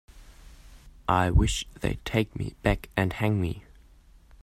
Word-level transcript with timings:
I 1.07 1.29
wish 1.29 1.67
they'd 1.79 2.03
take 2.05 2.35
me 2.35 2.55
back 2.63 2.89
and 2.97 3.13
hang 3.13 3.39
me. 3.39 3.65